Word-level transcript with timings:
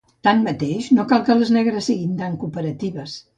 Tanmateix, 0.27 0.87
no 0.99 1.05
cal 1.11 1.21
que 1.27 1.35
les 1.41 1.51
negres 1.57 1.91
siguin 1.91 2.17
tan 2.23 2.39
cooperatives. 2.45 3.17